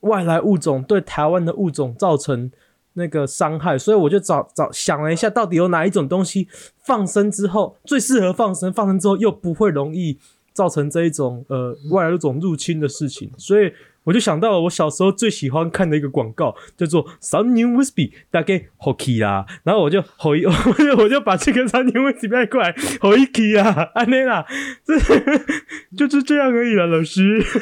[0.00, 2.50] 外来物种对台湾的物种造成
[2.94, 6.48] 那个伤害，所以我就找找想了一下，到底有哪一种东西
[6.84, 10.18] 放生之后最适合放生，放生之后又不会容易
[10.52, 13.72] 造成这一种呃外来物种入侵的事情，所以
[14.04, 19.46] 我就想到了我小时候最喜欢看的一个广告，叫做 Sun New Whisky，大概 Hockey 啦。
[19.62, 24.46] 然后我就吼一， 我就我就把这个 Sun New Whisky 带过来吼一 key 啦，安内啦，
[24.84, 24.98] 这
[25.96, 27.44] 就是这样而已了，老师。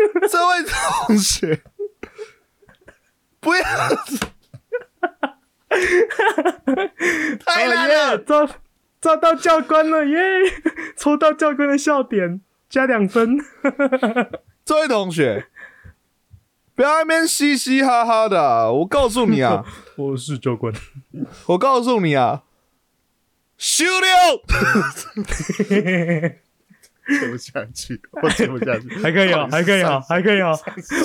[0.30, 0.54] 这位
[1.06, 1.62] 同学，
[3.40, 3.62] 不要，
[7.44, 8.18] 太难了。
[8.18, 8.48] 抓
[9.00, 10.16] 抓到教官了耶！
[10.96, 13.38] 抽到教官的笑点，加两分。
[14.64, 15.46] 这位同学，
[16.74, 18.70] 不要在那边嘻嘻哈哈的。
[18.72, 19.64] 我告诉你啊，
[19.96, 20.72] 我是教官。
[21.46, 22.42] 我告诉你啊，
[23.56, 24.10] 修六。
[27.20, 30.56] 接不下去，我接不下去，还可以哦，还可以哦，还可以哦。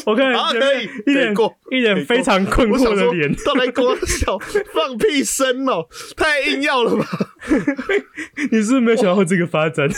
[0.05, 1.33] 我看啊可以，一脸
[1.71, 4.37] 一脸非常困惑的脸，到底给我笑
[4.73, 7.05] 放屁声哦，太硬要了吧？
[8.51, 9.89] 你是没有想到会这个发展？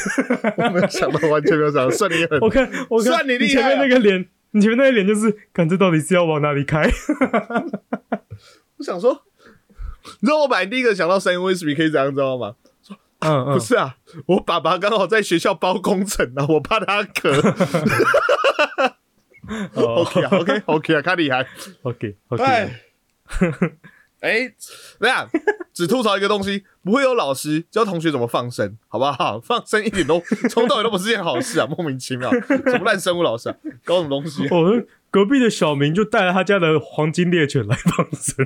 [0.58, 1.90] 我没有想到，完全没有想到。
[1.90, 3.62] 算你很，我看我看算你厉害。
[3.62, 6.90] 前面那个脸，你前面那个脸就是，看这到底是要往哪里开？
[8.78, 9.24] 我想说，
[10.22, 12.56] 你知道我本来第一个想到三威士比可以这样，知道吗？
[13.20, 17.32] 嗯，不是啊，我爸爸刚好在学校包工程啊，我怕他咳。
[19.74, 21.48] OK 啊，OK OK 啊，他厉害。
[21.84, 22.44] OK OK。
[24.20, 24.52] 哎，
[25.00, 25.28] 怎样？
[25.74, 29.40] 只吐槽一个东西，不会有老师教同学怎么放生，好不好？
[29.40, 34.48] 放生一点都 从到尾都不是件好事啊，莫名其妙，什么烂生物老师啊，搞什么东西？
[34.52, 38.46] 我们隔壁的小明就带了他家的黄金猎犬来放生。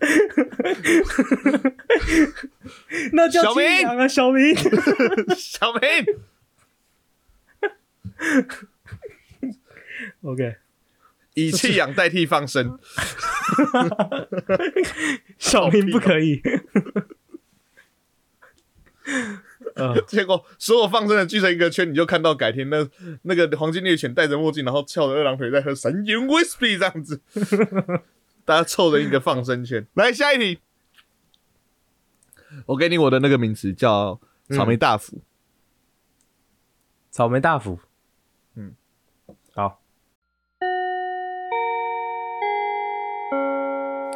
[3.12, 4.56] 那叫小明啊，小明，
[5.36, 5.82] 小明。
[10.22, 10.56] OK，
[11.34, 12.78] 以弃养代替放生。
[15.38, 16.40] 小明不可以。
[20.06, 22.86] 结果所有放生的聚成一个圈，你就看到改天那
[23.22, 27.20] 那个黄金猎犬戴着墨镜，然后翘着二郎腿在喝神饮 whisky 这样子。
[28.50, 30.58] 大家凑成一个放生圈， 来下一题。
[32.66, 35.20] 我给你我的那个名词叫草莓大福。
[37.12, 37.78] 草莓大福，
[38.56, 38.74] 嗯，
[39.54, 39.80] 好。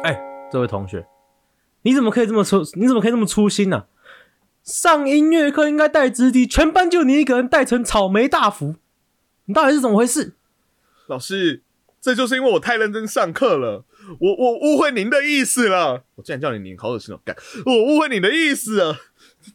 [0.03, 0.21] 哎，
[0.51, 1.07] 这位同学，
[1.83, 2.61] 你怎么可以这么粗？
[2.73, 3.85] 你怎么可以这么粗心呢？
[4.63, 8.75] 上音乐课应该带直笛，全班就你一个人带成草莓大福，
[9.45, 10.33] 你到底是怎么回事？
[11.07, 11.63] 老师，
[12.01, 13.85] 这就是因为我太认真上课了。
[14.19, 17.19] 我我误会您的意思了，我竟然叫你您，好恶心哦！
[17.25, 18.97] 干，我误会你的意思了，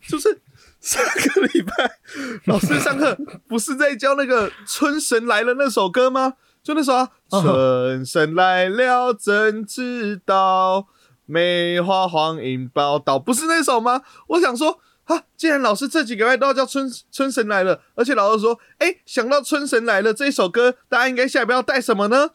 [0.09, 0.41] 就是
[0.81, 1.99] 上个礼拜
[2.47, 3.17] 老师上课
[3.49, 6.35] 不是在教那个《春神来了》那首歌吗？
[6.63, 10.89] 就那首啊，春神来了怎知道，
[11.27, 14.03] 梅花黄莺报道，不是那首吗？
[14.29, 22.31] 我想说啊，既然老师这几个月都要叫《春春神来了》，而且老师说，哎，想到《春神来了》这一首歌，大家应该下一步要带什么呢？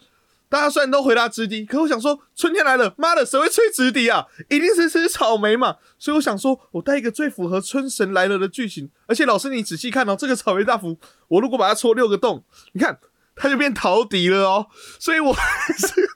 [0.47, 4.25] 大家虽然都回答直笛，可我想说，春天来了，妈的，谁会吹直笛啊？
[4.49, 5.77] 一定是吃草莓嘛。
[5.97, 8.89] 所以我想说，我带一个最符合春神来了的剧情。
[9.08, 12.99] 而且老师，你仔细看哦，这个草莓大福，我如果把它戳六个洞，你看，
[13.36, 14.67] 它就变陶笛了哦。
[14.99, 15.41] 所以我还
[15.73, 16.10] 是，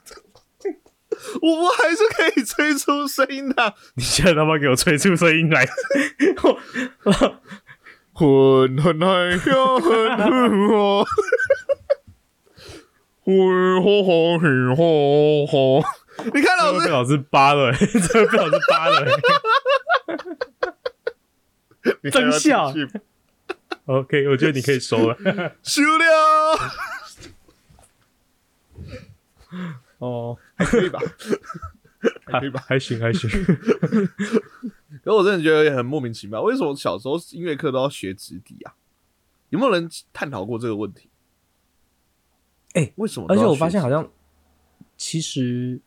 [1.42, 3.74] 我我还是可以吹出声音的。
[3.96, 5.68] 你现在他妈给我吹出声音来！
[8.12, 9.38] 混混来呀，
[9.80, 11.06] 混混
[13.38, 13.80] 我。
[13.80, 15.82] 呼呼呼呼呼！
[16.34, 19.06] 你看老师被老师扒了， 这被老师扒了，
[22.10, 22.72] 真笑。
[23.86, 25.16] OK，我觉得你可以收了，
[25.62, 26.04] 收了。
[29.98, 31.00] 哦，还可以吧？
[32.30, 32.62] 还可以吧？
[32.66, 33.28] 还行，还行。
[35.02, 38.74] 可我真的觉得也很莫名其妙，为什么小时候音乐课都要学直笛啊？
[39.48, 41.09] 有没有人探讨过这个问题？
[42.74, 43.26] 哎，为什么？
[43.28, 44.08] 而且我发现好像，
[44.96, 45.80] 其实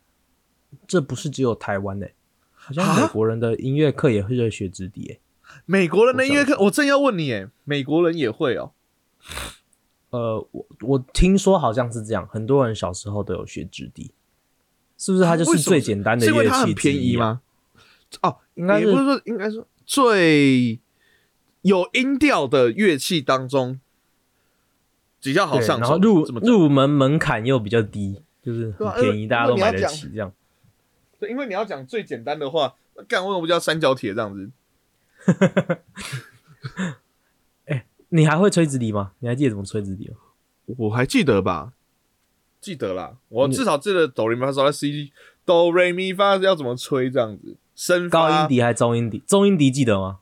[0.86, 2.10] 这不是只有台湾的，
[2.52, 5.10] 好像美国人的音乐课也会在学直笛。
[5.10, 5.18] 哎，
[5.64, 8.72] 美国人的音乐课，我正要问你，哎，美国人也会哦。
[10.10, 14.12] 呃，我我听说好像是这样，很多人小时候都有学直笛，
[14.98, 15.24] 是不是？
[15.24, 17.40] 它就是最简单的乐器，便宜吗？
[18.20, 20.78] 哦，应该不是说，应该说最
[21.62, 23.80] 有音调的乐器当中。
[25.24, 30.30] 比较好上手，然后入入门门槛又比较低，就是很便宜，大家都买得起这样。
[31.18, 32.74] 对，因为你要讲最简单的话，
[33.08, 34.50] 干为什么不叫三角铁这样子？
[37.64, 39.12] 哎，你还会吹直笛吗？
[39.20, 40.16] 你还记得怎么吹直笛吗？
[40.76, 41.72] 我还记得吧，
[42.60, 43.16] 记得啦。
[43.28, 45.12] 我至少记得哆来咪发嗦拉西
[45.44, 49.18] 哆瑞咪发要怎么吹这样子，升高音笛还是中音笛？
[49.26, 50.18] 中音笛记得吗？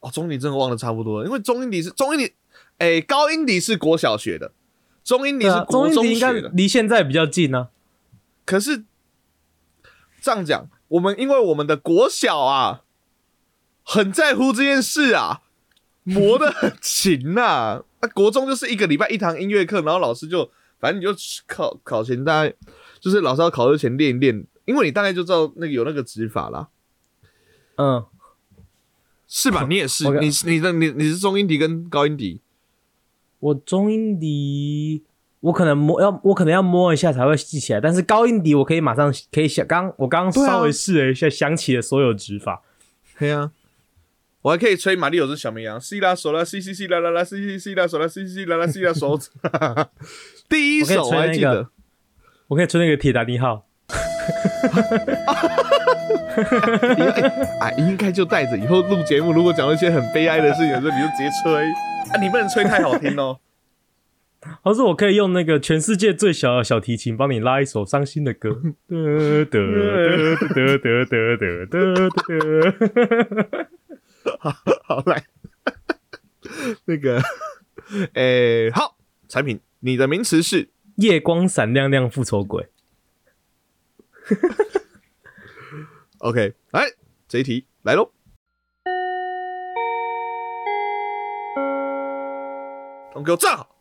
[0.00, 2.32] 哦，中音笛真的忘得差不多了，因为中音笛是中音笛，
[2.78, 4.52] 哎，高音笛是国小学的，
[5.02, 6.48] 中音笛是国中音应该学的。
[6.50, 7.68] 离现在比较近呢、
[8.44, 8.84] 可是
[10.20, 12.82] 这样讲，我们因为我们的国小啊，
[13.82, 15.42] 很在乎这件事啊，
[16.02, 20.50] 磨得很勤呐、那、国中就是一个礼拜一堂音乐课，然后老师就
[20.80, 21.14] 反正你就
[21.46, 22.54] 考考前大概
[23.00, 26.68] 就是老师要考试前练一练，因为你大概就知道那个有那个指法啦，
[27.76, 28.04] 嗯，
[29.28, 29.66] 是吧？
[29.68, 32.40] 你也是，你是你的你你是中音笛跟高音笛，
[33.44, 35.04] 我中音笛
[35.40, 42.62] 我可能摸要我可能要摸一下才会记起来，但是高音笛我可以马上可以想，刚我刚刚稍微试了一下，想起了所有指法。
[43.18, 43.50] 对啊。
[44.40, 49.28] 我还可以吹《马里有只小绵羊》，西拉索啦西西西啦啦啦西西西拉索啦西西西啦啦西拉手指。
[50.48, 51.68] 第一首我还记得，
[52.48, 53.66] 我可以吹那个铁达尼号，
[57.60, 61.64] 哎、啊，应该就带着以后录节目，如果讲到一些很悲哀的事情的时候，你就直接吹
[62.12, 63.40] 啊，你不能吹太好听哦。
[64.62, 68.50] 或是我可以用那个全世界最小的小提琴帮你拉一首伤心的歌。
[68.86, 73.68] 得得得得得得得得得。
[74.82, 75.24] 好来，
[76.84, 77.22] 那个，
[78.12, 78.98] 哎、好，
[79.28, 82.68] 产品，你的名词是夜光闪亮亮复仇鬼
[86.18, 86.84] ，OK，来
[87.26, 88.13] 这一题来喽。
[93.14, 93.76] 都给我站好！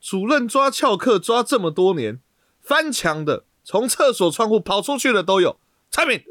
[0.00, 2.20] 主任抓翘课抓这么多年，
[2.60, 5.58] 翻墙的、从厕所窗户跑出去的都有。
[5.90, 6.22] 蔡明，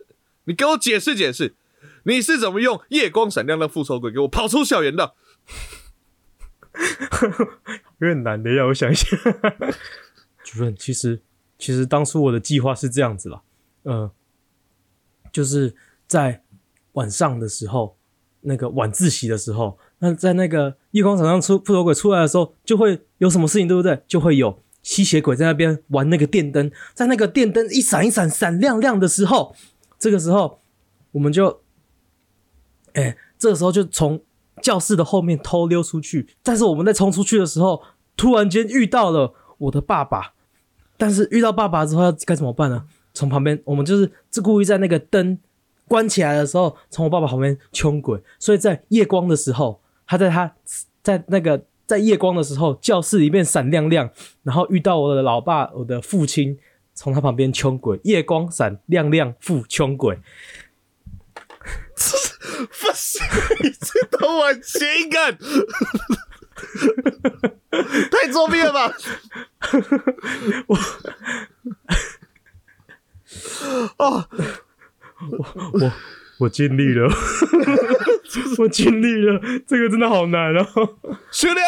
[0.43, 1.55] 你给我解释解释，
[2.03, 5.15] 你是怎么用夜光闪亮的复仇鬼给我跑出校园的？
[7.99, 9.17] 有点难的，让我想一下。
[10.43, 11.21] 主任，其实
[11.57, 13.41] 其实当初我的计划是这样子啦，
[13.83, 14.11] 呃，
[15.31, 15.75] 就是
[16.07, 16.43] 在
[16.93, 17.97] 晚上的时候，
[18.41, 24.01] 那个晚自习的时候，那在那个夜光场上出复仇鬼出来的时候，就会有什么事情，对不对？
[24.07, 29.55] 就会有吸血鬼在那边玩那个电灯，在那个电灯一闪一闪闪亮亮的时候，
[29.97, 30.59] 这个时候
[31.11, 31.61] 我们就，
[32.93, 34.21] 哎、这个时候就从
[34.61, 37.83] 教室的后面偷溜出去，但是我们在冲出去的时候，
[38.17, 40.33] 突然间遇到了我的爸爸，
[40.97, 42.85] 但是遇到爸爸之后要该怎么办呢？
[43.13, 45.37] 从旁边，我们就是是故意在那个灯
[45.87, 49.81] 关起来的时候，从我爸爸旁边冲鬼，所以在夜光的时候，
[50.11, 50.53] 他在他
[51.01, 54.09] 在那个在夜光的时候，教室里面闪亮亮，
[54.43, 56.59] 然后遇到我的老爸，我的父亲
[56.93, 60.19] 从他旁边穷鬼，夜光闪亮亮复冲鬼，
[61.95, 63.19] 不是，
[63.63, 65.37] 你这都很情感，
[68.11, 68.93] 太作弊了吧？
[70.67, 70.77] 我
[73.95, 74.27] 哦，
[75.21, 75.37] 我
[75.71, 75.91] 我
[76.49, 77.07] 尽力了，
[78.59, 80.65] 我尽力了，这个真的好难哦。
[81.31, 81.61] 休掉。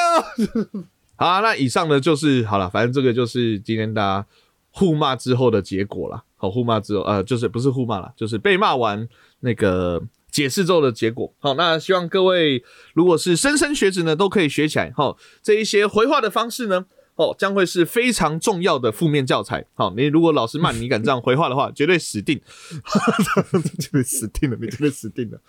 [1.16, 4.26] 好啊，那以上呢就是好了，反正这个就是今天大家
[4.72, 6.24] 互骂之后的结果啦。
[6.36, 9.08] 好，互骂之后，呃，就是不是互骂啦，就是被骂完
[9.42, 10.02] 那个
[10.32, 11.34] 解释之后的结果。
[11.40, 12.64] 好，那希望各位
[12.94, 14.92] 如果是莘莘学子呢，都可以学起来。
[14.96, 16.86] 好，这一些回话的方式呢。
[17.16, 19.66] 哦，将会是非常重要的负面教材。
[19.74, 22.42] 好，你如果老师骂你，你敢这样回话的话，绝对死定，
[23.80, 25.40] 绝对死定了，你绝对死定了。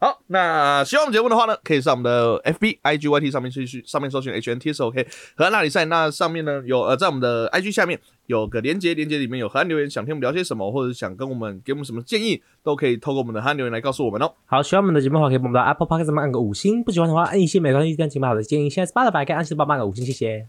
[0.00, 5.04] 好，那喜欢我们节目的话呢，可以上我们的 FB、IG、YT 上面去去上面搜寻 HNTS OK
[5.36, 5.86] 河岸那里赛。
[5.86, 14.32] 那上面呢有呃，在我们的 IG 下面有个连接，连接里面有河岸留言，想听我们聊些什么，或者想跟我们给我们什么建议，都可以透过我们的河岸留言来告诉我们哦。
[14.46, 18.70] 好，喜欢我们的节目的话，可以帮我们到 Apple Podcast 按个五星；不喜欢的话，按一些没关系，但请把好的建议。
[18.70, 20.46] 现在 Spotify 可以按时帮我们按个五星，谢谢。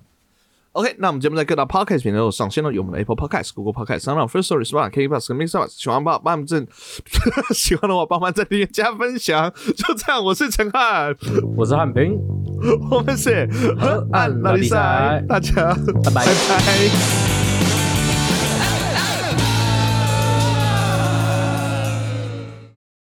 [0.74, 5.34] OK，那我们节目在各大 Podcast 平台都有上线了，有我们的 Apple Podcast、Google Podcast、s o u n d First Story、Spotify、k b o x
[5.34, 5.68] 跟 Mixer。
[5.68, 6.66] 喜欢帮帮我们正
[7.54, 9.52] 喜欢的话，帮忙在订阅加分享。
[9.76, 11.16] 就这样，我是陈汉，
[11.58, 12.20] 我是汉平，
[12.92, 13.48] 我们是
[13.80, 17.29] 河岸拉力赛，大家拜拜拜拜